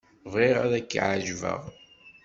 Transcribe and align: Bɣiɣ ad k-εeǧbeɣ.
Bɣiɣ 0.31 0.57
ad 0.65 0.73
k-εeǧbeɣ. 0.89 1.61